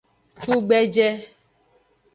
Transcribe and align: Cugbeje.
Cugbeje. 0.41 1.07